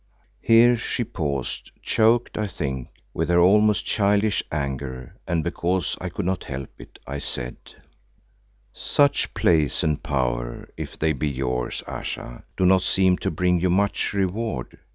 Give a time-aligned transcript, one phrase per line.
[0.41, 6.25] Here she paused, choked, I think, with her almost childish anger, and because I could
[6.25, 7.57] not help it, I said,
[8.73, 13.69] "Such place and power, if they be yours, Ayesha, do not seem to bring you
[13.69, 14.79] much reward.